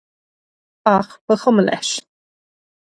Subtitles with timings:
[0.95, 1.89] Ach ba chuma leis.